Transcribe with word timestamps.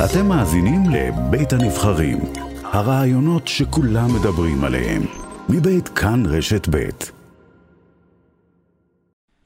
אתם 0.00 0.26
מאזינים 0.28 0.80
לבית 0.92 1.52
הנבחרים, 1.52 2.18
הרעיונות 2.62 3.48
שכולם 3.48 4.08
מדברים 4.20 4.64
עליהם, 4.64 5.02
מבית 5.48 5.88
כאן 5.88 6.22
רשת 6.26 6.68
בית. 6.68 7.12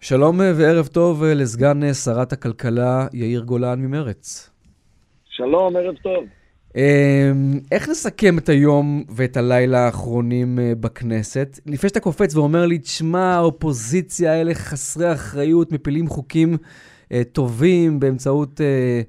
שלום 0.00 0.40
וערב 0.40 0.86
טוב 0.86 1.24
לסגן 1.24 1.94
שרת 1.94 2.32
הכלכלה 2.32 3.06
יאיר 3.12 3.40
גולן 3.40 3.80
ממרץ. 3.80 4.50
שלום, 5.24 5.76
ערב 5.76 5.94
טוב. 6.02 6.24
אמ, 6.76 7.60
איך 7.72 7.88
נסכם 7.88 8.38
את 8.38 8.48
היום 8.48 9.04
ואת 9.08 9.36
הלילה 9.36 9.78
האחרונים 9.78 10.58
אה, 10.58 10.72
בכנסת? 10.80 11.60
לפני 11.66 11.88
שאתה 11.88 12.00
קופץ 12.00 12.34
ואומר 12.34 12.66
לי, 12.66 12.78
תשמע, 12.78 13.34
האופוזיציה 13.34 14.32
האלה 14.32 14.54
חסרי 14.54 15.12
אחריות, 15.12 15.72
מפילים 15.72 16.08
חוקים 16.08 16.56
אה, 17.12 17.22
טובים 17.32 18.00
באמצעות 18.00 18.60
אה, 18.60 18.66
אה, 18.66 19.00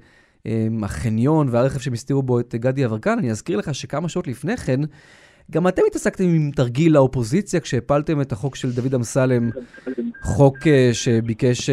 החניון 0.82 1.48
והרכב 1.50 1.78
שהם 1.78 1.92
הסתירו 1.92 2.22
בו 2.22 2.40
את 2.40 2.54
גדי 2.54 2.80
יברקן, 2.80 3.18
אני 3.18 3.30
אזכיר 3.30 3.58
לך 3.58 3.74
שכמה 3.74 4.08
שעות 4.08 4.28
לפני 4.28 4.56
כן, 4.56 4.80
גם 5.50 5.68
אתם 5.68 5.82
התעסקתם 5.86 6.24
עם 6.24 6.50
תרגיל 6.54 6.92
לאופוזיציה 6.92 7.60
כשהפלתם 7.60 8.20
את 8.20 8.32
החוק 8.32 8.56
של 8.56 8.72
דוד 8.72 8.94
אמסלם, 8.94 9.50
חוק 10.22 10.58
uh, 10.58 10.66
שביקש 10.92 11.70
uh, 11.70 11.72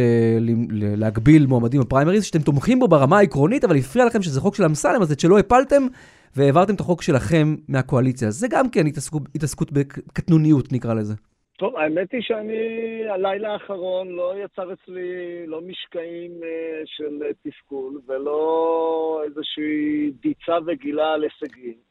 להגביל 0.71 1.45
מועמדים 1.45 1.81
בפריימריז, 1.81 2.23
שאתם 2.23 2.41
תומכים 2.41 2.79
בו 2.79 2.87
ברמה 2.87 3.17
העקרונית, 3.17 3.63
אבל 3.63 3.77
הפריע 3.77 4.05
לכם 4.05 4.21
שזה 4.21 4.41
חוק 4.41 4.55
של 4.55 4.63
אמסלם, 4.63 5.01
אז 5.01 5.11
את 5.11 5.19
שלא 5.19 5.39
הפלתם 5.39 5.87
והעברתם 6.35 6.75
את 6.75 6.79
החוק 6.79 7.01
שלכם 7.01 7.55
מהקואליציה. 7.67 8.31
זה 8.31 8.47
גם 8.47 8.69
כן 8.69 8.87
התעסקות, 8.87 9.23
התעסקות 9.35 9.71
בקטנוניות, 9.71 10.73
נקרא 10.73 10.93
לזה. 10.93 11.13
טוב, 11.57 11.75
האמת 11.75 12.11
היא 12.11 12.21
שאני, 12.21 13.03
הלילה 13.09 13.53
האחרון 13.53 14.09
לא 14.09 14.33
יצר 14.43 14.73
אצלי 14.73 15.47
לא 15.47 15.61
משקעים 15.61 16.31
uh, 16.31 16.45
של 16.85 17.23
תסכול 17.43 18.01
ולא 18.07 19.21
איזושהי 19.25 20.11
דיצה 20.21 20.57
וגילה 20.65 21.13
על 21.13 21.23
הישגים. 21.23 21.85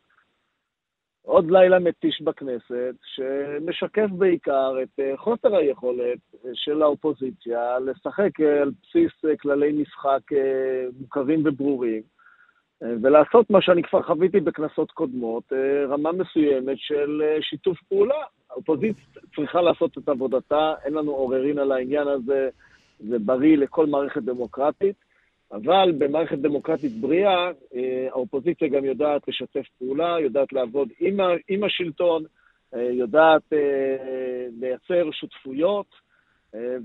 עוד 1.25 1.51
לילה 1.51 1.79
מתיש 1.79 2.23
בכנסת, 2.23 2.95
שמשקף 3.05 4.09
בעיקר 4.11 4.75
את 4.83 5.01
אה, 5.01 5.17
חוסר 5.17 5.57
היכולת 5.57 6.19
אה, 6.35 6.51
של 6.55 6.83
האופוזיציה 6.83 7.79
לשחק 7.79 8.41
אה, 8.41 8.62
על 8.62 8.70
בסיס 8.83 9.12
כללי 9.41 9.73
משחק 9.73 10.20
מוכרים 11.01 11.42
וברורים, 11.45 12.03
ולעשות 13.03 13.51
מה 13.51 13.62
שאני 13.62 13.83
כבר 13.83 14.03
חוויתי 14.03 14.41
בכנסות 14.41 14.91
קודמות, 14.91 15.53
רמה 15.89 16.12
מסוימת 16.12 16.79
של 16.79 17.23
שיתוף 17.41 17.79
פעולה. 17.89 18.25
האופוזיציה 18.55 19.05
צריכה 19.37 19.63
לעשות 19.63 19.99
את 19.99 20.09
עבודתה, 20.09 20.75
אין 20.85 20.95
לנו 20.95 21.13
עוררין 21.13 21.59
על 21.59 21.73
העניין 21.73 22.09
הזה, 22.09 22.49
זה 22.99 23.19
בריא 23.19 23.57
לכל 23.57 23.87
מערכת 23.87 24.23
דמוקרטית. 24.23 24.97
אבל 25.53 25.93
במערכת 25.99 26.39
דמוקרטית 26.39 26.93
בריאה, 27.01 27.51
אה, 27.75 28.07
האופוזיציה 28.11 28.69
גם 28.69 28.85
יודעת 28.85 29.29
לשתף 29.29 29.67
פעולה, 29.79 30.17
יודעת 30.21 30.53
לעבוד 30.53 30.89
עם, 31.49 31.65
השלטון, 31.65 32.25
אה, 32.75 32.83
יודעת 32.83 33.53
אה, 33.53 34.47
לייצר 34.61 35.11
שותפויות, 35.13 35.87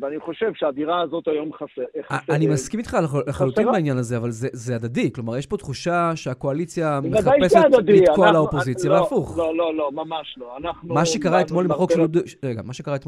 ואני 0.01 0.19
חושב 0.19 0.51
שהדירה 0.55 1.01
הזאת 1.01 1.27
היום 1.27 1.53
חסר. 1.53 1.81
חסר 2.07 2.35
אני 2.35 2.47
מסכים 2.47 2.79
איתך 2.79 2.97
לחלוטין 3.27 3.65
בעניין 3.71 3.97
הזה, 3.97 4.17
אבל 4.17 4.29
זה, 4.31 4.75
הדדי. 4.75 5.11
כלומר, 5.13 5.37
יש 5.37 5.45
פה 5.45 5.57
תחושה 5.57 6.11
שהקואליציה 6.15 6.99
מחפשת 7.03 7.59
לתקוע 7.87 8.31
לאופוזיציה, 8.31 8.89
לא, 8.89 8.95
והפוך. 8.95 9.37
לא, 9.37 9.55
לא, 9.55 9.75
לא, 9.75 9.91
ממש 9.91 10.35
לא. 10.37 10.57
מה 10.83 11.05
שקרה 11.05 11.41
אתמול 11.41 11.65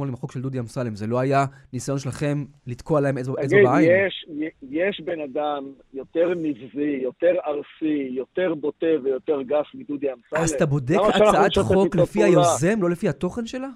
עם 0.07 0.13
החוק 0.13 0.31
של 0.31 0.41
דודי... 0.41 0.59
אמסלם, 0.59 0.95
זה 0.95 1.07
לא 1.07 1.19
היה 1.19 1.45
ניסיון 1.73 1.99
שלכם 1.99 2.45
לתקוע 2.67 3.01
להם 3.01 3.17
אצבע 3.17 3.33
בעין? 3.63 3.91
יש, 4.07 4.25
יש 4.69 5.01
בן 5.05 5.19
אדם 5.19 5.63
יותר 5.93 6.29
נבזי, 6.29 6.99
יותר 7.01 7.33
ארסי, 7.45 8.09
יותר 8.11 8.53
בוטה 8.55 8.85
ויותר 9.03 9.41
גס 9.41 9.65
מדודי 9.73 10.07
אמסלם. 10.07 10.43
אז 10.43 10.51
אתה 10.51 10.65
בודק 10.65 10.97
הצעת 11.15 11.57
חוק 11.57 11.95
לפי 11.95 12.23
היוזם, 12.23 12.81
לא 12.81 12.89
לפי 12.89 13.09
התוכן 13.09 13.45
שלה? 13.45 13.69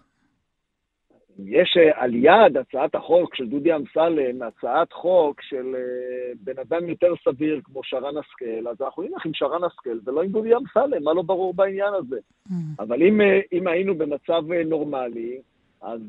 יש 1.39 1.77
אה, 1.77 2.03
על 2.03 2.15
יד 2.15 2.57
הצעת 2.57 2.95
החוק 2.95 3.35
של 3.35 3.47
דודי 3.47 3.75
אמסלם, 3.75 4.41
הצעת 4.41 4.93
חוק 4.93 5.41
של 5.41 5.75
אה, 5.75 6.33
בן 6.43 6.59
אדם 6.59 6.89
יותר 6.89 7.13
סביר 7.23 7.61
כמו 7.63 7.83
שרן 7.83 8.17
השכל, 8.17 8.67
אז 8.69 8.81
אנחנו 8.81 9.03
נלך 9.03 9.25
עם 9.25 9.31
שרן 9.33 9.63
השכל 9.63 9.99
ולא 10.05 10.23
עם 10.23 10.31
דודי 10.31 10.55
אמסלם, 10.55 11.03
מה 11.03 11.13
לא 11.13 11.21
ברור 11.21 11.53
בעניין 11.53 11.93
הזה? 11.93 12.17
Mm. 12.49 12.53
אבל 12.79 13.03
אם, 13.03 13.21
אה, 13.21 13.39
אם 13.53 13.67
היינו 13.67 13.95
במצב 13.95 14.43
נורמלי, 14.65 15.39
אז 15.81 16.01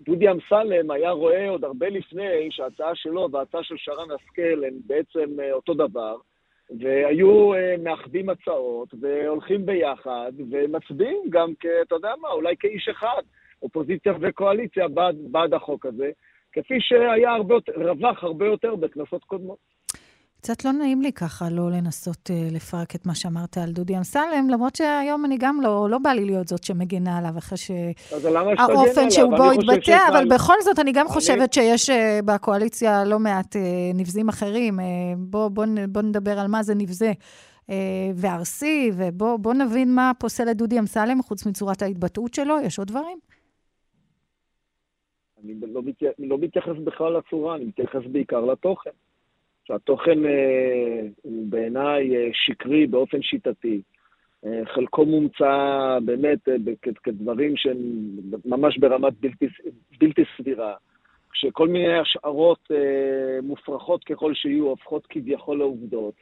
דודי 0.00 0.30
אמסלם 0.30 0.90
היה 0.90 1.10
רואה 1.10 1.48
עוד 1.48 1.64
הרבה 1.64 1.88
לפני 1.88 2.48
שההצעה 2.50 2.94
שלו 2.94 3.28
וההצעה 3.32 3.62
של 3.62 3.74
שרן 3.78 4.10
השכל 4.10 4.64
הן 4.64 4.74
בעצם 4.86 5.36
אותו 5.52 5.74
דבר, 5.74 6.16
והיו 6.78 7.52
מאחדים 7.82 8.28
הצעות 8.28 8.94
והולכים 9.00 9.66
ביחד 9.66 10.32
ומצביעים 10.50 11.18
גם, 11.30 11.52
אתה 11.82 11.94
יודע 11.94 12.12
מה, 12.20 12.28
אולי 12.28 12.54
כאיש 12.56 12.88
אחד. 12.88 13.22
אופוזיציה 13.64 14.12
וקואליציה 14.20 14.88
בעד, 14.88 15.16
בעד 15.30 15.54
החוק 15.54 15.86
הזה, 15.86 16.10
כפי 16.52 16.74
שהיה 16.80 17.30
הרבה 17.30 17.54
יותר, 17.54 17.72
רווח 17.76 18.24
הרבה 18.24 18.46
יותר 18.46 18.74
בכנסות 18.76 19.24
קודמות. 19.24 19.58
קצת 20.44 20.64
לא 20.64 20.72
נעים 20.72 21.02
לי 21.02 21.12
ככה 21.12 21.50
לא 21.50 21.70
לנסות 21.70 22.30
uh, 22.30 22.54
לפרק 22.54 22.94
את 22.94 23.06
מה 23.06 23.14
שאמרת 23.14 23.58
על 23.58 23.70
דודי 23.72 23.96
אמסלם, 23.98 24.48
למרות 24.50 24.76
שהיום 24.76 25.24
אני 25.24 25.36
גם 25.38 25.60
לא, 25.62 25.86
לא 25.90 25.98
בא 25.98 26.10
לי 26.10 26.24
להיות 26.24 26.48
זאת 26.48 26.64
שמגינה 26.64 27.18
עליו 27.18 27.38
אחרי 27.38 27.58
שהאופן 27.58 29.10
שהוא 29.10 29.36
בו 29.36 29.50
התבטא, 29.50 29.98
אבל 30.12 30.28
בכל 30.28 30.54
זאת 30.60 30.78
אני 30.78 30.92
גם 30.92 31.06
אני... 31.06 31.14
חושבת 31.14 31.52
שיש 31.52 31.90
uh, 31.90 31.92
בקואליציה 32.24 33.04
לא 33.04 33.18
מעט 33.18 33.56
uh, 33.56 33.58
נבזים 33.94 34.28
אחרים. 34.28 34.80
Uh, 34.80 34.82
בואו 35.18 35.50
בוא, 35.50 35.66
בוא 35.88 36.02
נדבר 36.02 36.38
על 36.38 36.46
מה 36.46 36.62
זה 36.62 36.74
נבזה. 36.74 37.12
וארסי, 38.14 38.90
ובואו 38.94 39.52
נבין 39.52 39.94
מה 39.94 40.12
פוסל 40.18 40.50
את 40.50 40.56
דודי 40.56 40.78
אמסלם, 40.78 41.22
חוץ 41.22 41.46
מצורת 41.46 41.82
ההתבטאות 41.82 42.34
שלו, 42.34 42.56
יש 42.60 42.78
עוד 42.78 42.88
דברים? 42.88 43.18
אני 45.44 45.54
לא, 45.72 45.82
מתייח, 45.82 46.12
לא 46.18 46.38
מתייחס 46.38 46.76
בכלל 46.84 47.16
לצורה, 47.16 47.56
אני 47.56 47.64
מתייחס 47.64 48.00
בעיקר 48.12 48.44
לתוכן. 48.44 48.90
שהתוכן 49.64 50.26
אה, 50.26 51.00
הוא 51.22 51.46
בעיניי 51.48 52.16
אה, 52.16 52.28
שקרי 52.32 52.86
באופן 52.86 53.22
שיטתי. 53.22 53.82
אה, 54.46 54.60
חלקו 54.64 55.04
מומצא 55.04 55.98
באמת 56.04 56.48
אה, 56.48 56.54
כדברים 57.02 57.56
שהם 57.56 57.78
ממש 58.44 58.78
ברמת 58.78 59.12
בלתי, 59.20 59.46
בלתי 60.00 60.22
סבירה. 60.36 60.74
כשכל 61.32 61.68
מיני 61.68 61.98
השערות 61.98 62.70
אה, 62.70 63.40
מופרכות 63.42 64.04
ככל 64.04 64.34
שיהיו 64.34 64.66
הופכות 64.66 65.06
כביכול 65.06 65.58
לעובדות. 65.58 66.14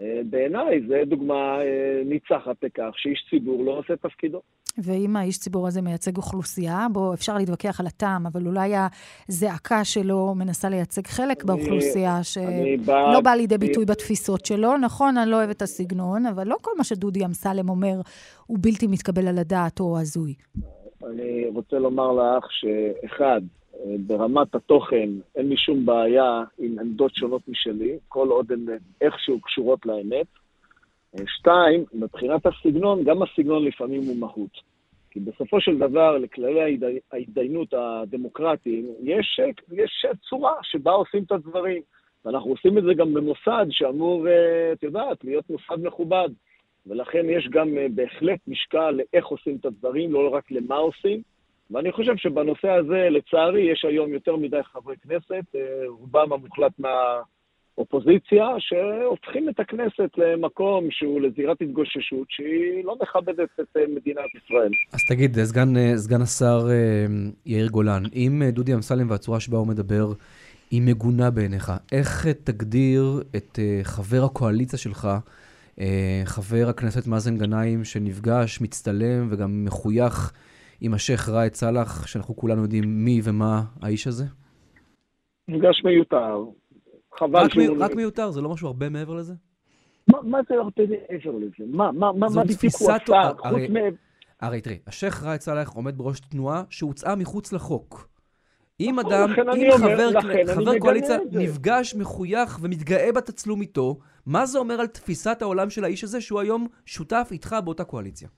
אה, 0.00 0.20
בעיניי 0.30 0.80
זו 0.88 0.94
דוגמה 1.06 1.60
אה, 1.62 2.02
ניצחת 2.04 2.64
לכך 2.64 2.90
שאיש 2.96 3.26
ציבור 3.30 3.64
לא 3.64 3.70
עושה 3.70 3.96
תפקידו. 3.96 4.40
ואם 4.82 5.16
האיש 5.16 5.38
ציבור 5.38 5.66
הזה 5.66 5.82
מייצג 5.82 6.16
אוכלוסייה, 6.16 6.86
בו 6.92 7.14
אפשר 7.14 7.36
להתווכח 7.36 7.80
על 7.80 7.86
הטעם, 7.86 8.26
אבל 8.26 8.46
אולי 8.46 8.72
הזעקה 9.28 9.84
שלו 9.84 10.34
מנסה 10.36 10.68
לייצג 10.68 11.06
חלק 11.06 11.44
באוכלוסייה 11.44 12.22
שלא 12.22 13.20
בא 13.24 13.30
לידי 13.30 13.58
ביטוי 13.58 13.84
בתפיסות 13.84 14.46
שלו. 14.46 14.76
נכון, 14.76 15.16
אני 15.16 15.30
לא 15.30 15.36
אוהבת 15.36 15.56
את 15.56 15.62
הסגנון, 15.62 16.26
אבל 16.26 16.46
לא 16.46 16.56
כל 16.60 16.70
מה 16.78 16.84
שדודי 16.84 17.24
אמסלם 17.24 17.68
אומר 17.68 18.00
הוא 18.46 18.58
בלתי 18.60 18.86
מתקבל 18.86 19.28
על 19.28 19.38
הדעת 19.38 19.80
או 19.80 19.98
הזוי. 19.98 20.34
אני 21.10 21.46
רוצה 21.54 21.78
לומר 21.78 22.12
לך 22.12 22.44
שאחד, 22.50 23.40
ברמת 24.06 24.54
התוכן 24.54 25.08
אין 25.36 25.48
לי 25.48 25.56
שום 25.56 25.86
בעיה 25.86 26.42
עם 26.58 26.78
עמדות 26.78 27.14
שונות 27.14 27.42
משלי, 27.48 27.98
כל 28.08 28.28
עוד 28.28 28.52
הן 28.52 28.66
איכשהו 29.00 29.40
קשורות 29.40 29.86
לאמת. 29.86 30.26
שתיים, 31.26 31.84
מבחינת 31.92 32.46
הסגנון, 32.46 33.04
גם 33.04 33.22
הסגנון 33.22 33.64
לפעמים 33.64 34.02
הוא 34.02 34.16
מהות. 34.16 34.68
כי 35.10 35.20
בסופו 35.20 35.60
של 35.60 35.78
דבר, 35.78 36.18
לכללי 36.18 36.78
ההתדיינות 37.12 37.74
הדמוקרטיים, 37.74 38.86
יש, 39.02 39.40
יש 39.72 40.06
צורה 40.28 40.52
שבה 40.62 40.92
עושים 40.92 41.22
את 41.22 41.32
הדברים. 41.32 41.82
ואנחנו 42.24 42.50
עושים 42.50 42.78
את 42.78 42.82
זה 42.82 42.94
גם 42.94 43.14
במוסד 43.14 43.66
שאמור, 43.70 44.28
אה, 44.28 44.72
את 44.72 44.82
יודעת, 44.82 45.24
להיות 45.24 45.50
מוסד 45.50 45.82
מכובד. 45.82 46.28
ולכן 46.86 47.30
יש 47.30 47.48
גם 47.50 47.78
אה, 47.78 47.86
בהחלט 47.94 48.38
משקל 48.48 48.90
לאיך 48.90 49.26
עושים 49.26 49.56
את 49.60 49.64
הדברים, 49.64 50.12
לא 50.12 50.34
רק 50.34 50.50
למה 50.50 50.76
עושים. 50.76 51.22
ואני 51.70 51.92
חושב 51.92 52.16
שבנושא 52.16 52.68
הזה, 52.68 53.08
לצערי, 53.10 53.60
יש 53.60 53.84
היום 53.84 54.12
יותר 54.12 54.36
מדי 54.36 54.62
חברי 54.62 54.96
כנסת, 54.96 55.44
אה, 55.54 55.60
רובם 55.88 56.32
המוחלט 56.32 56.72
מהאופוזיציה, 57.78 58.46
שהופכים 58.58 59.48
את 59.48 59.60
הכנסת 59.60 60.10
למקום 60.16 60.90
שהוא 60.90 61.20
לזירת 61.20 61.60
התגוששות 61.60 62.26
שהיא 62.30 62.84
לא 62.84 62.96
מכבדת 63.02 63.48
את 63.60 63.76
אה, 63.76 63.82
מדינת 63.96 64.34
ישראל. 64.44 64.70
אז 64.92 65.00
תגיד, 65.08 65.36
סגן, 65.44 65.76
אה, 65.76 65.96
סגן 65.96 66.22
השר 66.22 66.58
יאיר 67.46 67.68
גולן, 67.68 68.02
אם 68.14 68.42
דודי 68.52 68.74
אמסלם 68.74 69.10
והצורה 69.10 69.40
שבה 69.40 69.58
הוא 69.58 69.66
מדבר 69.66 70.06
היא 70.70 70.82
מגונה 70.82 71.30
בעיניך, 71.30 71.72
איך 71.92 72.26
תגדיר 72.26 73.22
את 73.36 73.58
חבר 73.82 74.24
הקואליציה 74.24 74.78
שלך, 74.78 75.08
חבר 76.24 76.66
הכנסת 76.68 77.06
מאזן 77.06 77.36
גנאים, 77.38 77.84
שנפגש, 77.84 78.60
מצטלם 78.60 79.28
וגם 79.30 79.64
מחוייך 79.64 80.32
עם 80.80 80.94
השייח' 80.94 81.28
ראאד 81.28 81.54
סאלח, 81.54 82.06
שאנחנו 82.06 82.36
כולנו 82.36 82.62
יודעים 82.62 83.04
מי 83.04 83.20
ומה 83.24 83.62
האיש 83.82 84.06
הזה? 84.06 84.24
מפגש 85.48 85.84
מיותר. 85.84 86.44
חבל 87.18 87.40
רק 87.40 87.50
שהוא... 87.52 87.62
מי, 87.62 87.84
רק 87.84 87.94
מיותר? 87.94 88.30
זה 88.30 88.40
לא 88.40 88.48
משהו 88.48 88.66
הרבה 88.66 88.88
מעבר 88.88 89.14
לזה? 89.14 89.34
מה 90.08 90.38
זה 90.48 90.54
הרבה 90.54 90.82
מעבר 90.86 91.38
לזה? 91.38 91.64
מה, 91.66 91.92
מה, 91.92 92.12
מה, 92.12 92.26
מה 92.34 92.44
בדיוק 92.44 92.74
הוא 92.80 92.90
עשה? 92.92 93.30
חוץ 93.38 93.70
מ... 93.70 93.76
הרי 94.40 94.60
תראי, 94.60 94.78
השייח' 94.86 95.24
ראאד 95.24 95.40
סאלח 95.40 95.72
עומד 95.74 95.98
בראש 95.98 96.20
תנועה 96.20 96.62
שהוצאה 96.70 97.16
מחוץ 97.16 97.52
לחוק. 97.52 98.08
אם 98.80 98.96
נכון, 98.98 99.12
אדם, 99.12 99.28
אם 99.56 99.70
חבר, 99.78 100.10
חבר 100.54 100.78
קואליציה 100.78 101.18
נפגש, 101.32 101.94
מחוייך 101.94 102.58
ומתגאה 102.62 103.12
בתצלום 103.12 103.60
איתו, 103.60 103.98
מה 104.26 104.46
זה 104.46 104.58
אומר 104.58 104.80
על 104.80 104.86
תפיסת 104.86 105.42
העולם 105.42 105.70
של 105.70 105.84
האיש 105.84 106.04
הזה 106.04 106.20
שהוא 106.20 106.40
היום 106.40 106.66
שותף 106.86 107.28
איתך 107.32 107.56
באותה 107.64 107.84
קואליציה? 107.84 108.28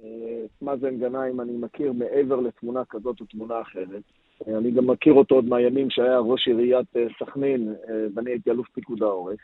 את 0.00 0.62
מאזן 0.62 0.98
גנאים 0.98 1.40
אני 1.40 1.52
מכיר 1.52 1.92
מעבר 1.92 2.40
לתמונה 2.40 2.82
כזאת 2.90 3.20
או 3.20 3.26
תמונה 3.26 3.60
אחרת. 3.60 4.02
אני 4.46 4.70
גם 4.70 4.86
מכיר 4.86 5.12
אותו 5.12 5.34
עוד 5.34 5.44
מהימים 5.44 5.90
שהיה 5.90 6.18
ראש 6.18 6.48
עיריית 6.48 6.96
אה, 6.96 7.06
סכנין, 7.18 7.74
אה, 7.88 8.06
ואני 8.14 8.30
הייתי 8.30 8.50
אלוף 8.50 8.68
פיקוד 8.68 9.02
העורף. 9.02 9.40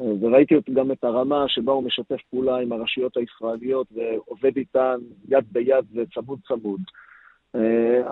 אה, 0.00 0.06
וראיתי 0.20 0.54
גם 0.72 0.92
את 0.92 1.04
הרמה 1.04 1.44
שבה 1.48 1.72
הוא 1.72 1.84
משתף 1.84 2.20
פעולה 2.30 2.56
עם 2.56 2.72
הרשויות 2.72 3.16
הישראליות 3.16 3.86
ועובד 3.92 4.56
איתן 4.56 4.96
יד 5.28 5.44
ביד 5.52 5.84
וצמוד 5.94 6.38
צמוד. 6.48 6.80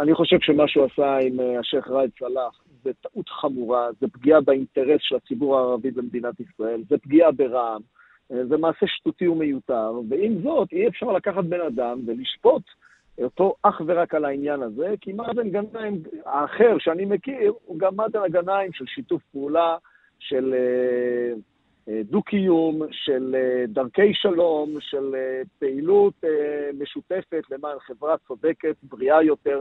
אני 0.00 0.14
חושב 0.14 0.36
שמה 0.40 0.68
שהוא 0.68 0.86
עשה 0.92 1.18
עם 1.18 1.40
השייח' 1.60 1.88
ראאד 1.88 2.10
סלאח 2.18 2.62
זה 2.84 2.90
טעות 3.00 3.28
חמורה, 3.28 3.88
זה 4.00 4.06
פגיעה 4.12 4.40
באינטרס 4.40 5.00
של 5.00 5.16
הציבור 5.16 5.58
הערבי 5.58 5.90
במדינת 5.90 6.40
ישראל, 6.40 6.82
זה 6.88 6.98
פגיעה 6.98 7.32
ברע"מ, 7.32 7.80
זה 8.28 8.56
מעשה 8.56 8.86
שטותי 8.86 9.28
ומיותר, 9.28 10.00
ועם 10.08 10.42
זאת 10.42 10.72
אי 10.72 10.88
אפשר 10.88 11.12
לקחת 11.12 11.44
בן 11.44 11.60
אדם 11.60 12.00
ולשפוט 12.06 12.62
אותו 13.22 13.54
אך 13.62 13.80
ורק 13.86 14.14
על 14.14 14.24
העניין 14.24 14.62
הזה, 14.62 14.94
כי 15.00 15.12
מאזן 15.12 15.50
גנאים 15.50 16.02
האחר 16.26 16.76
שאני 16.78 17.04
מכיר 17.04 17.52
הוא 17.64 17.78
גם 17.78 17.96
מאזן 17.96 18.18
הגנאים 18.18 18.72
של 18.72 18.86
שיתוף 18.86 19.22
פעולה, 19.32 19.76
של 20.18 20.54
אה, 20.54 21.32
אה, 21.88 22.02
דו-קיום, 22.04 22.82
של 22.90 23.36
אה, 23.38 23.64
דרכי 23.68 24.14
שלום, 24.14 24.74
של 24.80 25.14
פעילות 25.58 26.14
משותפת 26.78 27.42
למען 27.50 27.78
חברה 27.78 28.16
צודקת, 28.28 28.76
בריאה 28.82 29.22
יותר, 29.22 29.60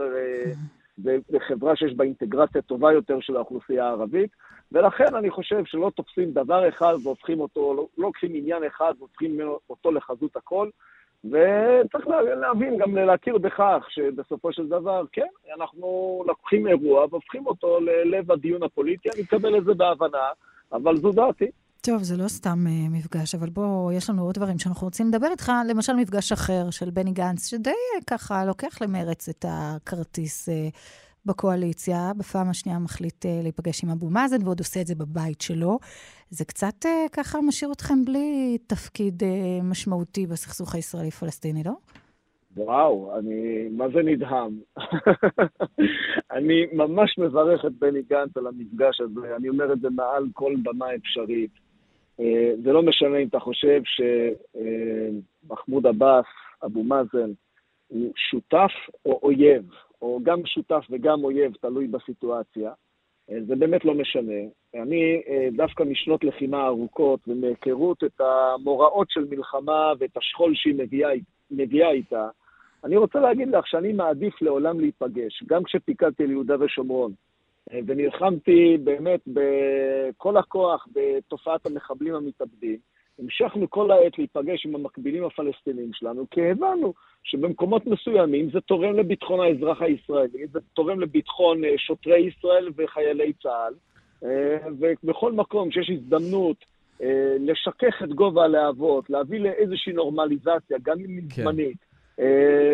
וחברה 1.04 1.76
שיש 1.76 1.94
בה 1.94 2.04
אינטגרציה 2.04 2.62
טובה 2.62 2.92
יותר 2.92 3.20
של 3.20 3.36
האוכלוסייה 3.36 3.84
הערבית. 3.84 4.30
ולכן 4.72 5.14
אני 5.14 5.30
חושב 5.30 5.64
שלא 5.64 5.90
תופסים 5.96 6.32
דבר 6.32 6.68
אחד 6.68 6.94
והופכים 7.02 7.40
אותו, 7.40 7.74
לא, 7.74 7.86
לא 7.98 8.06
לוקחים 8.06 8.34
עניין 8.34 8.64
אחד 8.64 8.94
והופכים 8.98 9.40
אותו 9.70 9.92
לחזות 9.92 10.36
הכל. 10.36 10.68
וצריך 11.24 12.06
להבין, 12.40 12.78
גם 12.78 12.96
להכיר 12.96 13.38
בכך 13.38 13.86
שבסופו 13.88 14.52
של 14.52 14.68
דבר, 14.68 15.04
כן, 15.12 15.26
אנחנו 15.56 16.22
לוקחים 16.26 16.66
אירוע 16.66 17.06
והופכים 17.10 17.46
אותו 17.46 17.80
ללב 17.80 18.32
הדיון 18.32 18.62
הפוליטי, 18.62 19.08
אני 19.14 19.22
מקבל 19.22 19.58
את 19.58 19.64
זה 19.64 19.74
בהבנה, 19.74 20.28
אבל 20.72 20.96
זו 20.96 21.12
דעתי. 21.12 21.50
טוב, 21.80 22.02
זה 22.02 22.16
לא 22.16 22.28
סתם 22.28 22.64
uh, 22.66 22.92
מפגש, 22.96 23.34
אבל 23.34 23.48
בוא, 23.48 23.92
יש 23.92 24.10
לנו 24.10 24.22
עוד 24.22 24.34
דברים 24.34 24.58
שאנחנו 24.58 24.86
רוצים 24.86 25.08
לדבר 25.08 25.26
איתך. 25.30 25.52
למשל, 25.68 25.92
מפגש 25.92 26.32
אחר 26.32 26.70
של 26.70 26.90
בני 26.90 27.12
גנץ, 27.12 27.50
שדי 27.50 27.70
uh, 27.70 28.04
ככה 28.06 28.44
לוקח 28.44 28.82
למרץ 28.82 29.28
את 29.28 29.44
הכרטיס 29.48 30.48
uh, 30.48 30.52
בקואליציה, 31.28 32.12
בפעם 32.18 32.50
השנייה 32.50 32.78
מחליט 32.78 33.24
uh, 33.24 33.28
להיפגש 33.42 33.84
עם 33.84 33.90
אבו 33.90 34.10
מאזן, 34.10 34.44
ועוד 34.44 34.58
עושה 34.58 34.80
את 34.80 34.86
זה 34.86 34.94
בבית 34.94 35.40
שלו. 35.40 35.78
זה 36.30 36.44
קצת 36.44 36.84
uh, 36.84 36.88
ככה 37.12 37.40
משאיר 37.40 37.72
אתכם 37.72 38.04
בלי 38.04 38.58
תפקיד 38.66 39.22
uh, 39.22 39.26
משמעותי 39.64 40.26
בסכסוך 40.26 40.74
הישראלי-פלסטיני, 40.74 41.62
לא? 41.64 41.72
וואו, 42.56 43.18
אני 43.18 43.68
מה 43.70 43.88
זה 43.88 44.02
נדהם. 44.02 44.60
אני 46.36 46.66
ממש 46.72 47.18
מברך 47.18 47.64
את 47.64 47.72
בני 47.78 48.02
גנץ 48.02 48.36
על 48.36 48.46
המפגש 48.46 49.00
הזה, 49.00 49.36
אני 49.36 49.48
אומר 49.48 49.72
את 49.72 49.80
זה 49.80 49.90
מעל 49.90 50.24
כל 50.32 50.54
במה 50.62 50.94
אפשרית. 50.94 51.50
זה 52.64 52.72
לא 52.72 52.82
משנה 52.82 53.18
אם 53.18 53.28
אתה 53.28 53.40
חושב 53.40 53.80
שמחמוד 53.84 55.86
עבאס, 55.86 56.26
אבו 56.64 56.82
מאזן, 56.82 57.30
הוא 57.88 58.12
שותף 58.16 58.70
או 59.06 59.20
אויב. 59.22 59.70
או 60.02 60.20
גם 60.22 60.46
שותף 60.46 60.84
וגם 60.90 61.24
אויב, 61.24 61.52
תלוי 61.60 61.86
בסיטואציה. 61.86 62.72
אה, 63.30 63.36
זה 63.46 63.56
באמת 63.56 63.84
לא 63.84 63.94
משנה. 63.94 64.40
אני 64.74 65.22
אה, 65.28 65.48
דווקא 65.52 65.82
משנות 65.82 66.24
לחימה 66.24 66.66
ארוכות 66.66 67.20
ומהיכרות 67.28 68.04
את 68.04 68.20
המוראות 68.20 69.10
של 69.10 69.26
מלחמה 69.30 69.92
ואת 69.98 70.16
השכול 70.16 70.52
שהיא 70.54 70.74
מביאה, 70.78 71.10
מביאה 71.50 71.90
איתה, 71.90 72.28
אני 72.84 72.96
רוצה 72.96 73.20
להגיד 73.20 73.48
לך 73.48 73.66
שאני 73.66 73.92
מעדיף 73.92 74.42
לעולם 74.42 74.80
להיפגש, 74.80 75.44
גם 75.46 75.64
כשפיקדתי 75.64 76.22
על 76.22 76.30
יהודה 76.30 76.54
ושומרון, 76.60 77.12
אה, 77.72 77.80
ונלחמתי 77.86 78.76
באמת 78.84 79.20
בכל 79.26 80.36
הכוח 80.36 80.86
בתופעת 80.92 81.66
המחבלים 81.66 82.14
המתאבדים, 82.14 82.76
המשכנו 83.18 83.70
כל 83.70 83.90
העת 83.90 84.18
להיפגש 84.18 84.66
עם 84.66 84.74
המקבילים 84.74 85.24
הפלסטינים 85.24 85.90
שלנו, 85.92 86.26
כי 86.30 86.50
הבנו 86.50 86.94
שבמקומות 87.24 87.86
מסוימים 87.86 88.50
זה 88.50 88.60
תורם 88.60 88.94
לביטחון 88.94 89.40
האזרח 89.40 89.82
הישראלי, 89.82 90.46
זה 90.52 90.58
תורם 90.74 91.00
לביטחון 91.00 91.64
אה, 91.64 91.74
שוטרי 91.76 92.28
ישראל 92.28 92.68
וחיילי 92.76 93.32
צה"ל, 93.42 93.74
אה, 94.24 94.56
ובכל 94.78 95.32
מקום 95.32 95.70
שיש 95.70 95.90
הזדמנות 95.90 96.64
אה, 97.02 97.36
לשכך 97.40 98.02
את 98.04 98.08
גובה 98.08 98.44
הלהבות, 98.44 99.10
להביא 99.10 99.40
לאיזושהי 99.40 99.92
נורמליזציה, 99.92 100.78
גם 100.82 100.98
אם 100.98 101.16
היא 101.16 101.30
כן. 101.30 101.42
זמנית, 101.42 101.88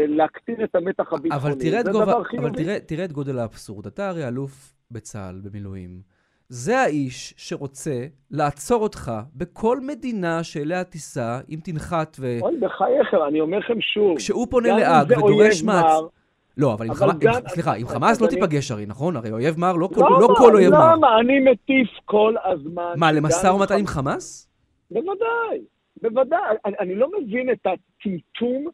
להקטין 0.08 0.64
את 0.64 0.74
המתח 0.74 1.12
הביטחוני, 1.12 1.42
אבל 1.42 1.60
תראה 1.60 1.80
את, 1.80 1.88
גובה, 1.88 2.12
אבל 2.38 2.50
תראה, 2.56 2.80
תראה 2.80 3.04
את 3.04 3.12
גודל 3.12 3.38
האבסורד. 3.38 3.86
אתה 3.86 4.08
הרי 4.08 4.28
אלוף 4.28 4.74
בצה"ל, 4.90 5.40
במילואים. 5.44 6.13
זה 6.48 6.78
האיש 6.78 7.34
שרוצה 7.36 8.06
לעצור 8.30 8.82
אותך 8.82 9.12
בכל 9.34 9.80
מדינה 9.80 10.44
שאליה 10.44 10.84
תיסע, 10.84 11.40
אם 11.50 11.58
תנחת 11.64 12.16
ו... 12.20 12.38
אוי, 12.40 12.56
בחייך, 12.60 13.14
אני 13.28 13.40
אומר 13.40 13.58
לכם 13.58 13.80
שוב. 13.80 14.16
כשהוא 14.18 14.46
פונה 14.50 14.68
לאג 14.78 15.10
ודורש 15.10 15.62
מעצ... 15.62 16.02
לא, 16.56 16.72
אבל 16.72 16.86
עם 16.86 16.94
חמאס, 16.94 17.16
גם... 17.18 17.32
סליחה, 17.48 17.74
עם 17.74 17.86
חמאס 17.86 18.20
לא 18.20 18.26
תיפגש 18.26 18.70
הרי, 18.70 18.86
נכון? 18.86 19.16
הרי 19.16 19.30
אויב 19.32 19.58
מר, 19.58 19.72
לא, 19.72 19.88
לא, 19.96 20.20
לא 20.20 20.28
כל 20.36 20.54
אויב 20.54 20.72
מר. 20.72 20.94
למה? 20.94 21.20
אני 21.20 21.40
מטיף 21.40 21.88
כל 22.04 22.34
הזמן. 22.44 22.92
מה, 22.96 23.12
למשא 23.12 23.46
ומתן 23.46 23.78
עם 23.78 23.86
חמאס? 23.86 24.48
בוודאי, 24.90 25.60
בוודאי. 26.02 26.56
אני 26.80 26.94
לא 26.94 27.08
מבין 27.18 27.50
את 27.50 27.66
הטמטום. 27.66 28.68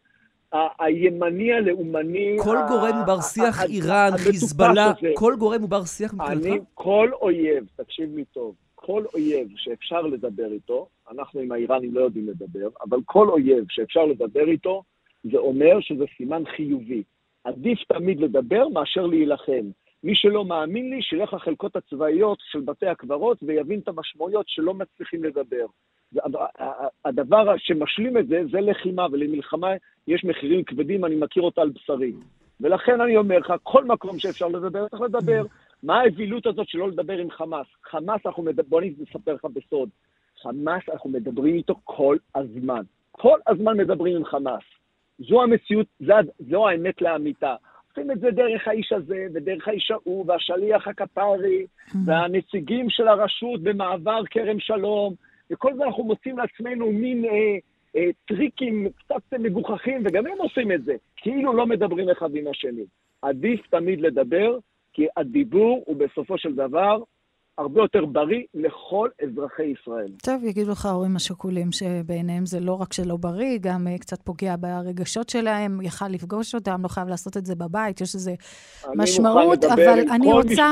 הימני 0.79 1.53
הלאומני... 1.53 2.37
כל 2.43 2.57
גורם 2.69 2.95
הוא 2.97 3.07
בר 3.07 3.21
שיח 3.21 3.63
איראן, 3.65 4.11
חיזבאללה, 4.17 4.93
כל 5.15 5.35
גורם 5.39 5.61
הוא 5.61 5.69
בר 5.69 5.85
שיח 5.85 6.15
מבחינתך? 6.15 6.47
אני, 6.47 6.59
כל 6.75 7.11
אויב, 7.23 7.67
תקשיב 7.77 8.17
לי 8.17 8.25
טוב, 8.25 8.55
כל 8.75 9.05
אויב 9.15 9.49
שאפשר 9.57 10.01
לדבר 10.01 10.53
איתו, 10.53 10.89
אנחנו 11.11 11.41
עם 11.41 11.53
האיראנים 11.53 11.95
לא 11.95 12.01
יודעים 12.01 12.29
לדבר, 12.29 12.69
אבל 12.91 12.99
כל 13.05 13.29
אויב 13.29 13.65
שאפשר 13.69 14.05
לדבר 14.05 14.49
איתו, 14.49 14.83
זה 15.25 15.39
אומר 15.39 15.81
שזה 15.81 16.05
סימן 16.17 16.43
חיובי. 16.57 17.03
עדיף 17.45 17.79
תמיד 17.89 18.21
לדבר 18.21 18.69
מאשר 18.69 19.07
להילחם. 19.07 19.71
מי 20.05 20.15
שלא 20.15 20.45
מאמין 20.45 20.91
לי, 20.91 21.03
שילך 21.03 21.35
לחלקות 21.35 21.77
הצבאיות 21.77 22.39
של 22.53 22.61
בתי 22.61 22.87
הקברות 22.87 23.39
ויבין 23.43 23.81
את 23.81 23.89
המשמעויות 23.89 24.49
שלא 24.49 24.75
מצליחים 24.75 25.25
לדבר. 25.25 25.67
הדבר 27.05 27.55
שמשלים 27.59 28.19
את 28.19 28.27
זה, 28.27 28.43
זה 28.51 28.61
לחימה, 28.61 29.07
ולמלחמה 29.13 29.69
יש 30.09 30.25
מחירים 30.25 30.65
כבדים, 30.65 31.05
אני 31.05 31.17
מכיר 31.17 31.43
אותה 31.43 31.61
על 31.61 31.69
בשרי. 31.69 32.13
ולכן 32.61 33.01
אני 33.01 33.17
אומר 33.17 33.39
לך, 33.39 33.55
כל 33.63 33.85
מקום 33.85 34.19
שאפשר 34.19 34.49
לדבר, 34.49 34.89
צריך 34.89 35.03
לדבר. 35.03 35.43
מה 35.83 36.01
האווילות 36.01 36.47
הזאת 36.47 36.69
שלא 36.69 36.89
לדבר 36.89 37.19
עם 37.19 37.31
חמאס? 37.31 37.67
חמאס, 37.85 38.27
אנחנו 38.27 38.43
מדברים, 38.43 38.69
בוא 38.69 38.81
אני 38.81 38.95
אספר 39.11 39.35
לך 39.35 39.45
בסוד. 39.45 39.89
חמאס, 40.43 40.83
אנחנו 40.93 41.11
מדברים 41.11 41.55
איתו 41.55 41.75
כל 41.85 42.17
הזמן. 42.35 42.83
כל 43.13 43.39
הזמן 43.47 43.77
מדברים 43.77 44.17
עם 44.17 44.25
חמאס. 44.25 44.63
זו 45.19 45.43
המציאות, 45.43 45.87
זו, 46.01 46.15
זו 46.39 46.69
האמת 46.69 47.03
לאמיתה. 47.03 47.55
עושים 47.91 48.11
את 48.11 48.21
זה 48.21 48.31
דרך 48.31 48.69
האיש 48.69 48.93
הזה, 48.93 49.27
ודרך 49.35 49.69
האיש 49.69 49.91
ההוא, 49.91 50.25
והשליח 50.29 50.89
הקטרי, 50.89 51.67
והנציגים 52.07 52.91
של 52.91 53.09
הרשות 53.09 53.63
במעבר 53.63 54.21
כרם 54.31 54.61
שלום, 54.61 55.15
וכל 55.51 55.75
זה 55.77 55.85
אנחנו 55.85 56.05
מוצאים 56.05 56.39
לעצמנו 56.39 56.93
מין 56.93 57.25
אה, 57.25 57.31
אה, 57.97 58.11
טריקים 58.29 58.89
קצת 58.99 59.39
מגוחכים, 59.39 60.03
וגם 60.05 60.27
הם 60.27 60.39
עושים 60.39 60.73
את 60.73 60.85
זה, 60.85 60.95
כאילו 61.17 61.53
לא 61.53 61.67
מדברים 61.67 62.11
אחד 62.11 62.35
עם 62.35 62.49
השני. 62.49 62.85
עדיף 63.23 63.67
תמיד 63.67 64.01
לדבר, 64.01 64.59
כי 64.93 65.07
הדיבור 65.17 65.83
הוא 65.87 65.97
בסופו 65.97 66.39
של 66.39 66.55
דבר 66.55 67.03
הרבה 67.59 67.81
יותר 67.81 68.05
בריא 68.05 68.43
לכל 68.55 69.09
אזרחי 69.23 69.63
ישראל. 69.63 70.13
טוב, 70.23 70.45
יגידו 70.45 70.71
לך 70.71 70.87
ההורים 70.87 71.17
השכולים 71.17 71.73
שבעיניהם 71.73 72.47
זה 72.47 72.61
לא 72.61 72.75
רק 72.75 72.93
שלא 72.93 73.17
בריא, 73.17 73.59
גם 73.61 73.87
uh, 73.87 74.01
קצת 74.01 74.23
פוגע 74.23 74.55
ברגשות 74.61 75.29
שלהם, 75.29 75.81
יכל 75.81 76.09
לפגוש 76.09 76.55
אותם, 76.55 76.81
לא 76.83 76.89
חייב 76.89 77.09
לעשות 77.09 77.37
את 77.37 77.47
זה 77.47 77.55
בבית, 77.55 78.01
יש 78.01 78.15
איזה 78.15 78.35
משמעות, 78.97 79.65
אבל 79.65 79.99
אני 80.11 80.33
רוצה... 80.33 80.69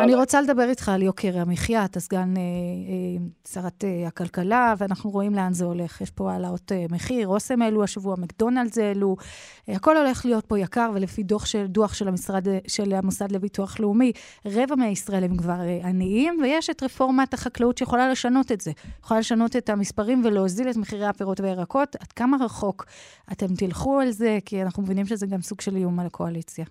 אני 0.00 0.14
רוצה 0.14 0.40
לדבר 0.40 0.68
איתך 0.68 0.88
על 0.88 1.02
יוקר 1.02 1.38
המחיה, 1.38 1.84
אתה 1.84 2.00
סגן 2.00 2.34
uh, 2.34 2.38
uh, 2.38 3.50
שרת 3.50 3.84
uh, 3.84 4.08
הכלכלה, 4.08 4.74
ואנחנו 4.78 5.10
רואים 5.10 5.34
לאן 5.34 5.52
זה 5.52 5.64
הולך. 5.64 6.00
יש 6.00 6.10
פה 6.10 6.32
העלאות 6.32 6.72
uh, 6.72 6.92
מחיר, 6.94 7.28
אוסם 7.28 7.62
העלו 7.62 7.84
השבוע, 7.84 8.14
מקדונלדס 8.18 8.78
העלו, 8.78 9.16
uh, 9.20 9.72
הכל 9.76 9.96
הולך 9.96 10.24
להיות 10.24 10.46
פה 10.46 10.58
יקר, 10.58 10.90
ולפי 10.94 11.22
דוח 11.22 11.46
של, 11.46 11.66
דוח 11.66 11.94
של, 11.94 12.08
המשרד, 12.08 12.46
של 12.66 12.92
המוסד 12.92 13.32
לביטוח 13.32 13.80
לאומי, 13.80 14.12
רבע 14.46 14.74
מהישראלים 14.74 15.36
כבר 15.36 15.60
uh, 15.60 15.86
עניים. 16.00 16.40
ויש 16.42 16.70
את 16.70 16.82
רפורמת 16.82 17.34
החקלאות 17.34 17.78
שיכולה 17.78 18.10
לשנות 18.10 18.52
את 18.52 18.60
זה. 18.60 18.70
יכולה 19.00 19.20
לשנות 19.20 19.56
את 19.56 19.68
המספרים 19.68 20.22
ולהוזיל 20.24 20.70
את 20.70 20.76
מחירי 20.76 21.06
הפירות 21.06 21.40
והירקות. 21.40 21.96
עד 22.00 22.12
כמה 22.12 22.36
רחוק 22.44 22.84
אתם 23.32 23.46
תלכו 23.58 24.00
על 24.00 24.10
זה? 24.10 24.38
כי 24.44 24.62
אנחנו 24.62 24.82
מבינים 24.82 25.06
שזה 25.06 25.26
גם 25.26 25.40
סוג 25.40 25.60
של 25.60 25.76
איום 25.76 26.00
על 26.00 26.06
הקואליציה. 26.06 26.64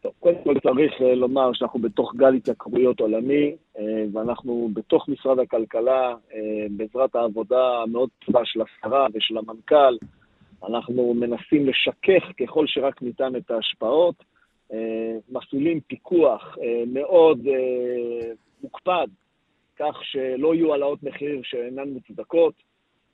טוב, 0.00 0.12
קודם 0.20 0.36
כל 0.44 0.54
צריך 0.60 0.92
אה, 1.02 1.14
לומר 1.14 1.50
שאנחנו 1.52 1.80
בתוך 1.80 2.14
גל 2.16 2.34
התייקרויות 2.34 3.00
עולמי, 3.00 3.56
אה, 3.78 4.04
ואנחנו 4.12 4.70
בתוך 4.74 5.08
משרד 5.08 5.38
הכלכלה, 5.38 6.14
אה, 6.34 6.66
בעזרת 6.70 7.16
העבודה 7.16 7.82
המאוד 7.82 8.08
טובה 8.26 8.40
של 8.44 8.60
השרה 8.62 9.06
ושל 9.14 9.38
המנכ"ל, 9.38 9.96
אנחנו 10.68 11.14
מנסים 11.14 11.66
לשכך 11.66 12.24
ככל 12.40 12.64
שרק 12.66 13.02
ניתן 13.02 13.36
את 13.36 13.50
ההשפעות, 13.50 14.14
מפעילים 15.48 15.80
פיקוח 15.80 16.56
מאוד 16.86 17.46
מוקפד, 18.62 19.06
כך 19.78 19.98
שלא 20.02 20.54
יהיו 20.54 20.72
העלאות 20.72 21.02
מחיר 21.02 21.40
שאינן 21.42 21.88
מוצדקות. 21.88 22.54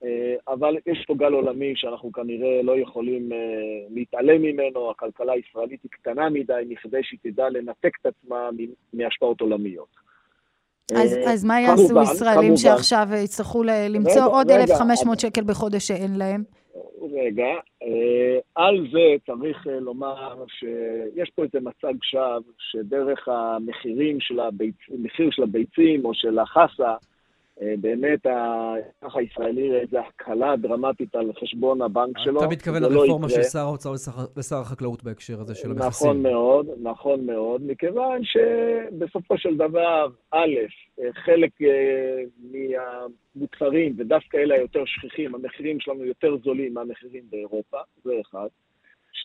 אה, 0.03 0.53
אבל 0.53 0.75
יש 0.85 1.05
פה 1.07 1.15
גל 1.15 1.33
עולמי 1.33 1.73
שאנחנו 1.75 2.11
כנראה 2.11 2.61
לא 2.63 2.79
יכולים 2.79 3.31
אה, 3.31 3.37
להתעלם 3.89 4.41
ממנו, 4.41 4.91
הכלכלה 4.91 5.33
הישראלית 5.33 5.83
היא 5.83 5.91
קטנה 5.91 6.29
מדי 6.29 6.53
מכדי 6.69 6.99
שהיא 7.03 7.19
תדע 7.23 7.49
לנתק 7.49 7.91
את 8.01 8.05
עצמה 8.05 8.49
מהשפעות 8.93 9.41
עולמיות. 9.41 10.05
אז, 10.95 11.17
אה, 11.17 11.33
אז 11.33 11.45
מה 11.45 11.61
יעשו 11.61 11.87
כמובן, 11.87 12.03
ישראלים 12.03 12.41
כמובן. 12.41 12.57
שעכשיו 12.57 13.07
יצטרכו 13.23 13.63
למצוא 13.63 14.11
רגע, 14.11 14.23
עוד 14.23 14.51
רגע, 14.51 14.73
1,500 14.73 15.19
שקל 15.19 15.43
בחודש 15.43 15.87
שאין 15.87 16.15
להם? 16.15 16.43
רגע, 17.13 17.53
על 18.55 18.87
זה 18.91 19.15
צריך 19.25 19.67
לומר 19.81 20.45
שיש 20.47 21.29
פה 21.35 21.43
איזה 21.43 21.59
מצג 21.59 21.93
שווא 22.03 22.39
שדרך 22.59 23.27
המחירים 23.27 24.19
של 24.19 24.39
הביצ... 24.39 24.75
המחיר 24.89 25.29
של 25.31 25.43
הביצים 25.43 26.05
או 26.05 26.13
של 26.13 26.39
החסה, 26.39 26.83
אה, 26.83 26.95
באמת 27.61 28.25
האזרח 28.25 29.15
הישראלי 29.15 29.69
ראה 29.71 29.81
איזו 29.81 29.97
הקלה 29.97 30.55
דרמטית 30.55 31.15
על 31.15 31.31
חשבון 31.41 31.81
הבנק 31.81 32.17
שלו. 32.17 32.39
אתה 32.39 32.49
מתכוון 32.49 32.81
לא 32.81 32.89
לרפורמה 32.89 33.29
של 33.29 33.43
שר 33.43 33.59
האוצר 33.59 33.91
ושר 34.37 34.55
החקלאות 34.55 35.03
בהקשר 35.03 35.39
הזה 35.41 35.55
של 35.55 35.71
המכסים. 35.71 35.87
נכון 35.87 36.23
מאוד, 36.23 36.67
נכון 36.81 37.25
מאוד, 37.25 37.61
מכיוון 37.65 38.21
שבסופו 38.23 39.37
של 39.37 39.57
דבר, 39.57 40.07
א', 40.31 40.55
אה, 40.99 41.13
חלק 41.13 41.51
אה, 41.61 42.23
מהמוצרים, 42.51 43.95
ודווקא 43.97 44.37
אלה 44.37 44.55
היותר 44.55 44.83
שכיחים, 44.85 45.35
המחירים 45.35 45.79
שלנו 45.79 46.05
יותר 46.05 46.37
זולים 46.43 46.73
מהמחירים 46.73 47.23
באירופה, 47.29 47.77
זה 48.03 48.11
אחד. 48.21 48.47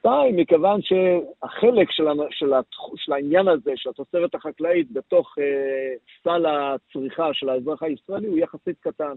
שתיים, 0.00 0.36
מכיוון 0.36 0.80
שהחלק 0.82 1.90
של, 1.90 2.04
של, 2.30 2.52
של 2.96 3.12
העניין 3.12 3.48
הזה, 3.48 3.70
של 3.76 3.90
התוצרת 3.90 4.34
החקלאית, 4.34 4.92
בתוך 4.92 5.34
אה, 5.38 5.94
סל 6.24 6.46
הצריכה 6.46 7.28
של 7.32 7.48
האזרח 7.48 7.82
הישראלי 7.82 8.26
הוא 8.26 8.38
יחסית 8.38 8.76
קטן. 8.80 9.12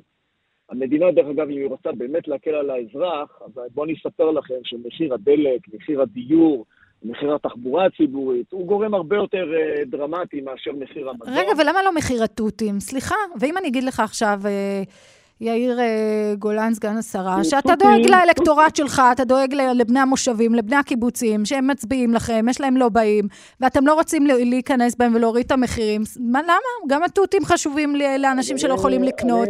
המדינה, 0.70 1.12
דרך 1.12 1.26
אגב, 1.28 1.50
אם 1.50 1.58
היא 1.58 1.68
רוצה 1.68 1.92
באמת 1.92 2.28
להקל 2.28 2.56
על 2.56 2.70
האזרח, 2.70 3.42
אז 3.46 3.52
בואו 3.74 3.86
אני 3.86 3.94
אספר 3.94 4.32
לכם 4.32 4.56
שמחיר 4.64 5.14
הדלק, 5.14 5.62
מחיר 5.74 6.02
הדיור, 6.02 6.66
מחיר 7.04 7.36
התחבורה 7.36 7.86
הציבורית, 7.86 8.52
הוא 8.52 8.68
גורם 8.68 8.94
הרבה 8.94 9.16
יותר 9.16 9.46
uh, 9.52 9.90
דרמטי 9.90 10.42
מאשר 10.42 10.72
מחיר 10.72 11.10
המזון. 11.10 11.34
רגע, 11.34 11.52
ולמה 11.58 11.84
לא 11.86 11.96
מחיר 11.96 12.24
התותים? 12.24 12.80
סליחה, 12.80 13.16
ואם 13.40 13.58
אני 13.58 13.68
אגיד 13.68 13.84
לך 13.84 14.00
עכשיו... 14.00 14.40
Uh... 14.44 15.23
יאיר 15.42 15.80
אה, 15.80 16.34
גולן, 16.40 16.74
סגן 16.74 16.98
השרה, 16.98 17.44
שאתה 17.44 17.74
דואג 17.76 18.10
לאלקטורט 18.10 18.76
שלך, 18.76 19.02
אתה 19.12 19.24
דואג 19.24 19.54
לבני 19.54 20.00
המושבים, 20.00 20.56
לבני 20.56 20.76
הקיבוצים, 20.76 21.46
שהם 21.46 21.68
מצביעים 21.68 22.14
לכם, 22.14 22.46
יש 22.50 22.62
להם 22.62 22.78
לא 22.78 22.90
באים, 22.90 23.28
ואתם 23.62 23.88
לא 23.88 23.94
רוצים 23.94 24.26
להיכנס 24.26 24.96
בהם 24.96 25.16
ולהוריד 25.16 25.46
את 25.46 25.52
המחירים. 25.52 26.02
מה, 26.20 26.42
למה? 26.42 26.54
גם 26.88 27.04
התותים 27.04 27.46
חשובים 27.46 27.96
לאנשים 28.20 28.58
שלא 28.58 28.74
יכולים 28.74 29.04
לקנות, 29.04 29.50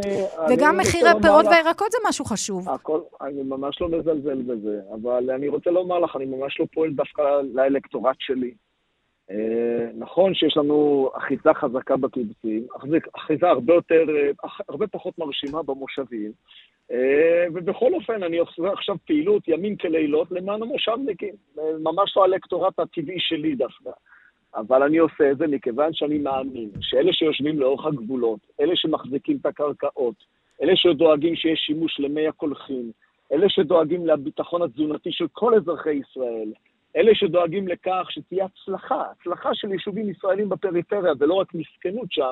וגם 0.50 0.78
מחירי 0.78 1.10
פירות 1.22 1.46
וירקות 1.46 1.92
זה 1.92 1.98
משהו 2.08 2.26
חשוב. 2.26 2.68
אני 3.22 3.44
ממש 3.44 3.82
לא 3.82 3.90
מזלזל 3.90 4.42
בזה, 4.42 4.80
אבל 4.94 5.32
אני 5.32 5.48
רוצה 5.48 5.70
לומר 5.70 6.00
לך, 6.00 6.16
אני 6.16 6.26
ממש 6.26 6.60
לא 6.60 6.66
פועל 6.74 6.90
דווקא 6.94 7.22
לאלקטורט 7.54 8.16
שלי. 8.20 8.52
אה, 9.32 9.88
נכון 9.98 10.34
שיש 10.34 10.58
לנו 10.58 11.10
אחיזה 11.18 11.54
חזקה 11.54 11.98
בקיבוצים, 11.98 12.68
אחיזה 13.16 13.48
הרבה 13.50 13.74
יותר, 13.74 14.06
אה, 14.10 14.50
הרבה 14.70 14.88
פחות 14.88 15.18
מרשימה 15.18 15.64
במושבים, 15.64 16.32
אה, 16.92 17.46
ובכל 17.54 17.94
אופן 17.94 18.24
אני 18.24 18.38
עושה 18.38 18.72
עכשיו 18.74 18.96
פעילות 19.06 19.48
ימים 19.48 19.78
כלילות 19.78 20.32
למען 20.32 20.62
המושבניקים, 20.62 21.34
ממש 21.80 22.18
לא 22.18 22.22
האלקטורט 22.22 22.80
הטבעי 22.80 23.20
שלי 23.20 23.56
דווקא. 23.56 23.92
אבל 24.56 24.84
אני 24.84 24.98
עושה 24.98 25.32
את 25.32 25.38
זה 25.38 25.48
מכיוון 25.48 25.94
שאני 25.94 26.18
מאמין 26.18 26.70
שאלה 26.82 27.14
שיושבים 27.14 27.60
לאורך 27.60 27.86
הגבולות, 27.86 28.40
אלה 28.60 28.76
שמחזיקים 28.76 29.38
את 29.42 29.46
הקרקעות, 29.46 30.16
אלה 30.62 30.76
שדואגים 30.76 31.36
שיש 31.36 31.60
שימוש 31.60 32.00
למי 32.00 32.28
הקולחים, 32.28 32.92
אלה 33.32 33.50
שדואגים 33.50 34.06
לביטחון 34.08 34.62
התזונתי 34.62 35.12
של 35.12 35.28
כל 35.32 35.56
אזרחי 35.56 35.92
ישראל, 35.94 36.52
אלה 36.96 37.16
שדואגים 37.16 37.68
לכך 37.68 38.08
שתהיה 38.10 38.46
הצלחה, 38.46 39.04
הצלחה 39.12 39.50
של 39.54 39.72
יישובים 39.72 40.10
ישראלים 40.10 40.50
בפריפריה, 40.50 41.14
ולא 41.20 41.34
רק 41.34 41.54
מסכנות 41.54 42.12
שם, 42.12 42.32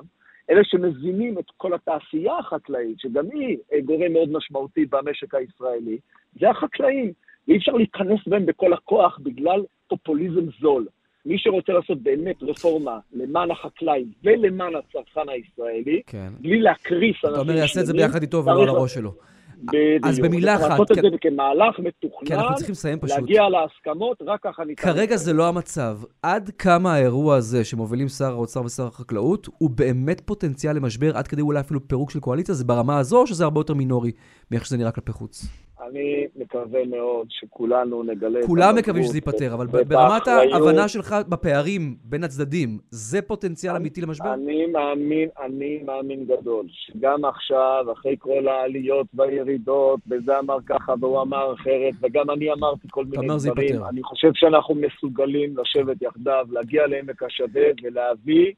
אלה 0.50 0.62
שמזינים 0.64 1.40
את 1.40 1.46
כל 1.58 1.74
התעשייה 1.74 2.38
החקלאית, 2.38 3.00
שגם 3.00 3.26
היא 3.34 3.58
גורם 3.86 4.14
מאוד 4.14 4.30
משמעותי 4.32 4.86
במשק 4.86 5.36
הישראלי, 5.36 5.98
זה 6.40 6.50
החקלאים. 6.50 7.12
ואי 7.48 7.58
אפשר 7.58 7.72
להיכנס 7.72 8.20
בהם 8.28 8.46
בכל 8.46 8.74
הכוח 8.74 9.20
בגלל 9.24 9.64
פופוליזם 9.88 10.52
זול. 10.62 10.86
מי 11.26 11.38
שרוצה 11.38 11.74
לעשות 11.74 12.02
באמת 12.02 12.44
רפורמה 12.44 13.00
למען 13.14 13.52
החקלאי 13.52 14.06
ולמען 14.24 14.74
הצרכן 14.76 15.30
הישראלי, 15.30 16.02
כן. 16.08 16.30
בלי 16.40 16.62
להקריס 16.62 17.16
אנשים... 17.16 17.30
אתה 17.30 17.40
אומר, 17.40 17.54
יעשה 17.54 17.82
את 17.82 17.86
זה 17.86 17.94
ביחד 17.94 18.22
איתו 18.22 18.46
ולא 18.46 18.64
על 18.64 18.70
הראש 18.70 18.94
שלו. 18.94 19.14
בדיוק. 19.62 20.06
אז 20.06 20.20
במילה 20.20 20.56
אחת... 20.56 20.70
לעשות 20.70 20.92
את 20.92 20.98
זה 20.98 21.18
כמהלך 21.22 21.80
מתוכנן, 21.80 22.28
כי 22.28 22.36
אנחנו 22.36 22.56
צריכים 22.56 22.74
לסיים 22.74 23.00
פשוט. 23.00 23.18
להגיע 23.18 23.44
להסכמות, 23.50 24.18
רק 24.26 24.40
ככה 24.44 24.64
ניתן. 24.64 24.84
כרגע 24.84 25.16
זה 25.16 25.34
לא 25.34 25.48
המצב. 25.48 25.98
עד 26.22 26.50
כמה 26.58 26.94
האירוע 26.94 27.36
הזה 27.36 27.64
שמובילים 27.64 28.08
שר 28.08 28.32
האוצר 28.32 28.62
ושר 28.66 28.88
החקלאות, 28.88 29.48
הוא 29.58 29.70
באמת 29.70 30.22
פוטנציאל 30.26 30.76
למשבר, 30.76 31.18
עד 31.18 31.28
כדי 31.28 31.42
אולי 31.42 31.60
אפילו 31.60 31.88
פירוק 31.88 32.12
של 32.12 32.20
קואליציה? 32.20 32.56
זה 32.56 32.66
ברמה 32.66 32.98
הזו, 33.00 33.18
או 33.18 33.28
שזה 33.28 33.44
הרבה 33.44 33.60
יותר 33.60 33.74
מינורי 33.74 34.12
מאיך 34.52 34.66
שזה 34.66 34.78
נראה 34.78 34.92
כלפי 34.92 35.12
חוץ? 35.12 35.46
אני 35.90 36.28
מקווה 36.36 36.86
מאוד 36.86 37.28
שכולנו 37.30 38.04
נגלה... 38.04 38.40
כולם 38.46 38.76
מקווים 38.76 39.04
שזה 39.04 39.18
ייפתר, 39.18 39.54
אבל 39.54 39.68
ברמת 39.68 40.28
ההבנה 40.28 40.88
שלך 40.88 41.16
בפערים 41.30 41.96
בין 42.04 42.24
הצדדים, 42.24 42.80
זה 42.90 43.22
פוטנציאל 43.22 43.76
אמיתי 43.76 44.02
למשבר? 44.02 44.34
אני 44.34 44.66
מאמין, 44.66 45.30
אני 45.46 45.80
מאמין 45.86 46.26
גדול, 46.26 46.66
שגם 46.70 47.26
עכשיו, 47.26 47.86
אחרי 47.94 48.16
כל 48.20 48.48
העליות 48.48 49.08
והירידות, 49.14 50.00
וזה 50.10 50.40
אמר 50.40 50.58
ככה 50.66 50.94
והוא 51.00 51.22
אמר 51.22 51.54
אחרת, 51.54 51.94
וגם 52.02 52.30
אני 52.30 52.52
אמרתי 52.52 52.88
כל 52.92 53.06
מיני 53.06 53.28
דברים, 53.46 53.84
אני 53.84 54.04
חושב 54.04 54.32
שאנחנו 54.34 54.76
מסוגלים 54.76 55.58
לשבת 55.58 56.02
יחדיו, 56.02 56.46
להגיע 56.52 56.88
לעמק 56.88 57.24
השדה 57.24 57.68
ולהביא 57.84 58.52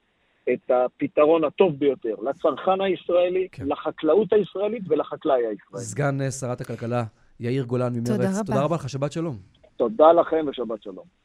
את 0.54 0.72
הפתרון 0.72 1.44
הטוב 1.44 1.80
ביותר 1.80 2.16
לצרכן 2.22 2.82
הישראלי, 2.82 3.48
כן. 3.52 3.66
לחקלאות 3.68 4.34
הישראלית 4.34 4.84
ולחקלאי 4.88 5.36
הישראלי. 5.36 5.86
סגן 5.86 6.32
שרת 6.32 6.62
הכלכלה 6.62 7.04
יאיר 7.40 7.64
גולן 7.64 7.94
ממרץ, 7.94 8.08
תודה 8.08 8.30
רבה. 8.30 8.44
תודה 8.46 8.64
רבה 8.64 8.76
לך, 8.76 8.90
שבת 8.90 9.12
שלום. 9.12 9.38
תודה 9.76 10.12
לכם 10.12 10.46
ושבת 10.50 10.84
שלום. 10.84 11.23